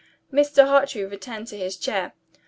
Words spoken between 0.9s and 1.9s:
returned to his